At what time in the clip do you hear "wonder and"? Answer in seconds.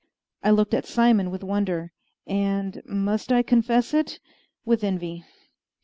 1.43-2.81